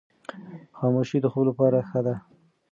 خاموشي 0.77 1.17
د 1.21 1.25
خوب 1.31 1.43
لپاره 1.49 1.77
ښه 1.89 1.99
ده. 2.05 2.15